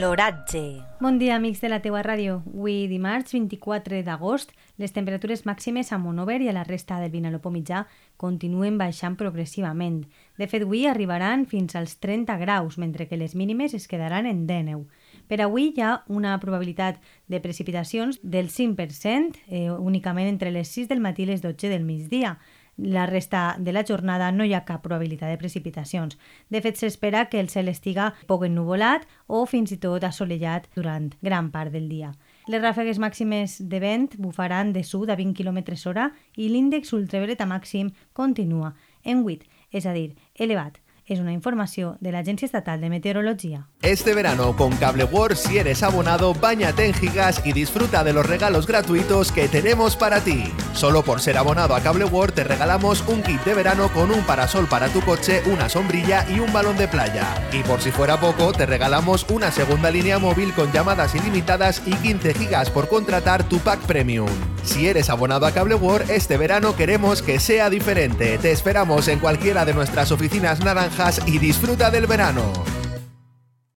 L'oratge. 0.00 0.80
Bon 0.98 1.18
dia, 1.18 1.34
amics 1.36 1.60
de 1.60 1.68
la 1.68 1.80
teua 1.84 2.00
ràdio. 2.00 2.38
Avui, 2.54 2.86
dimarts 2.88 3.34
24 3.34 3.98
d'agost, 4.06 4.54
les 4.80 4.94
temperatures 4.96 5.42
màximes 5.44 5.90
a 5.92 5.98
Monover 6.00 6.38
i 6.40 6.48
a 6.48 6.54
la 6.56 6.62
resta 6.64 6.96
del 7.02 7.12
Vinalopó 7.12 7.50
mitjà 7.52 7.82
continuen 8.16 8.78
baixant 8.80 9.18
progressivament. 9.20 10.06
De 10.40 10.48
fet, 10.48 10.64
avui 10.64 10.86
arribaran 10.88 11.44
fins 11.50 11.76
als 11.76 11.98
30 12.00 12.38
graus, 12.40 12.78
mentre 12.80 13.08
que 13.10 13.18
les 13.20 13.34
mínimes 13.36 13.74
es 13.76 13.88
quedaran 13.90 14.24
en 14.30 14.46
19. 14.48 14.86
Per 15.28 15.40
avui 15.44 15.74
hi 15.74 15.84
ha 15.84 15.98
una 16.08 16.38
probabilitat 16.40 17.02
de 17.28 17.42
precipitacions 17.44 18.22
del 18.22 18.48
5%, 18.48 19.36
eh, 19.48 19.68
únicament 19.68 20.32
entre 20.32 20.50
les 20.50 20.72
6 20.72 20.88
del 20.88 21.04
matí 21.04 21.26
i 21.26 21.32
les 21.34 21.44
12 21.44 21.68
del 21.68 21.84
migdia. 21.84 22.38
La 22.82 23.04
resta 23.04 23.56
de 23.58 23.72
la 23.72 23.84
jornada 23.84 24.30
no 24.32 24.44
hi 24.44 24.54
ha 24.56 24.64
cap 24.64 24.80
probabilitat 24.80 25.28
de 25.28 25.36
precipitacions. 25.36 26.16
De 26.48 26.62
fet, 26.64 26.78
s'espera 26.80 27.26
que 27.28 27.40
el 27.40 27.50
cel 27.52 27.68
estiga 27.68 28.14
poc 28.26 28.46
ennuvolat 28.48 29.04
o 29.28 29.44
fins 29.44 29.74
i 29.76 29.78
tot 29.82 30.04
assolellat 30.08 30.70
durant 30.74 31.10
gran 31.20 31.50
part 31.52 31.74
del 31.76 31.90
dia. 31.92 32.14
Les 32.48 32.62
ràfegues 32.62 32.98
màximes 32.98 33.58
de 33.60 33.80
vent 33.84 34.08
bufaran 34.16 34.72
de 34.72 34.82
sud 34.82 35.12
a 35.12 35.16
20 35.20 35.36
km 35.36 35.60
hora 35.90 36.08
i 36.36 36.48
l'índex 36.48 36.94
ultravioleta 36.96 37.44
màxim 37.44 37.92
continua 38.16 38.72
en 39.04 39.26
8, 39.28 39.44
és 39.76 39.84
a 39.84 39.92
dir, 39.92 40.14
elevat, 40.34 40.80
es 41.10 41.18
una 41.20 41.32
información 41.32 41.96
de 42.00 42.12
la 42.12 42.20
Agencia 42.20 42.46
Estatal 42.46 42.80
de 42.80 42.88
Meteorología. 42.88 43.66
Este 43.82 44.14
verano 44.14 44.56
con 44.56 44.76
Cable 44.76 45.04
World, 45.04 45.36
si 45.36 45.58
eres 45.58 45.82
abonado, 45.82 46.34
bañate 46.34 46.86
en 46.86 46.94
gigas 46.94 47.42
y 47.44 47.52
disfruta 47.52 48.04
de 48.04 48.12
los 48.12 48.24
regalos 48.24 48.66
gratuitos 48.66 49.32
que 49.32 49.48
tenemos 49.48 49.96
para 49.96 50.20
ti. 50.20 50.44
Solo 50.72 51.02
por 51.02 51.20
ser 51.20 51.36
abonado 51.36 51.74
a 51.74 51.80
Cable 51.80 52.04
World 52.04 52.34
te 52.34 52.44
regalamos 52.44 53.04
un 53.08 53.22
kit 53.22 53.42
de 53.44 53.54
verano 53.54 53.92
con 53.92 54.12
un 54.12 54.22
parasol 54.22 54.68
para 54.68 54.88
tu 54.88 55.00
coche, 55.00 55.42
una 55.46 55.68
sombrilla 55.68 56.24
y 56.30 56.38
un 56.38 56.52
balón 56.52 56.76
de 56.76 56.86
playa. 56.86 57.26
Y 57.52 57.62
por 57.64 57.80
si 57.80 57.90
fuera 57.90 58.20
poco, 58.20 58.52
te 58.52 58.66
regalamos 58.66 59.26
una 59.30 59.50
segunda 59.50 59.90
línea 59.90 60.20
móvil 60.20 60.54
con 60.54 60.70
llamadas 60.70 61.14
ilimitadas 61.16 61.82
y 61.86 61.92
15 61.92 62.34
gigas 62.34 62.70
por 62.70 62.88
contratar 62.88 63.42
tu 63.48 63.58
pack 63.58 63.80
premium. 63.80 64.28
Si 64.62 64.86
eres 64.88 65.10
abonado 65.10 65.46
a 65.46 65.52
Cable 65.52 65.74
World, 65.74 66.10
este 66.10 66.36
verano 66.36 66.76
queremos 66.76 67.22
que 67.22 67.40
sea 67.40 67.70
diferente. 67.70 68.38
Te 68.38 68.52
esperamos 68.52 69.08
en 69.08 69.18
cualquiera 69.18 69.64
de 69.64 69.74
nuestras 69.74 70.12
oficinas 70.12 70.60
naranjas 70.60 71.20
y 71.26 71.38
disfruta 71.38 71.90
del 71.90 72.06
verano. 72.06 72.79